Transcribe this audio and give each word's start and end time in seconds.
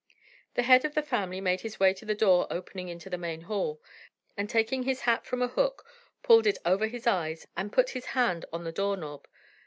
The 0.55 0.63
head 0.63 0.83
of 0.83 0.95
the 0.95 1.03
family 1.03 1.39
made 1.41 1.61
his 1.61 1.79
way 1.79 1.93
to 1.93 2.05
the 2.05 2.15
door 2.15 2.47
opening 2.49 2.89
into 2.89 3.07
the 3.07 3.19
main 3.19 3.41
hall, 3.41 3.79
and 4.35 4.49
taking 4.49 4.81
his 4.81 5.01
hat 5.01 5.27
from 5.27 5.43
a 5.43 5.47
hook, 5.47 5.85
pulled 6.23 6.47
it 6.47 6.57
over 6.65 6.87
his 6.87 7.05
eyes 7.05 7.45
and 7.55 7.71
put 7.71 7.91
his 7.91 8.05
hand 8.17 8.45
on 8.51 8.63
the 8.63 8.71
door 8.71 8.97
knob. 8.97 9.27